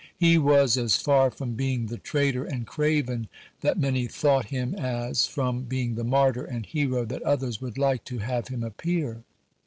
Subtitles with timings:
[0.17, 3.27] He was as far from being the traitor and craven
[3.59, 8.03] that many thought him as from being the martyr and hero that others would like
[8.05, 9.21] to have him appear.